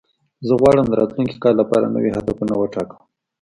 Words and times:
زه 0.47 0.53
غواړم 0.61 0.85
د 0.89 0.93
راتلونکي 0.99 1.35
کال 1.43 1.55
لپاره 1.61 1.93
نوي 1.95 2.11
هدفونه 2.17 2.53
وټاکم. 2.55 2.99